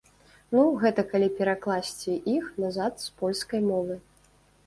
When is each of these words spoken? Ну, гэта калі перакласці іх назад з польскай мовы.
Ну, 0.53 0.61
гэта 0.83 1.03
калі 1.11 1.27
перакласці 1.39 2.15
іх 2.35 2.47
назад 2.63 2.93
з 3.05 3.13
польскай 3.19 3.61
мовы. 3.71 3.99